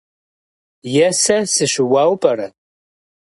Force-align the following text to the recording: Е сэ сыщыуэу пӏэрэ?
Е 1.05 1.09
сэ 1.21 1.37
сыщыуэу 1.53 2.13
пӏэрэ? 2.21 2.47